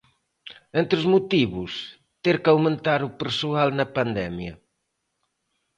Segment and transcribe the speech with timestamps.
[0.79, 1.71] Entre os motivos,
[2.23, 4.53] ter que aumentar o persoal na pandemia.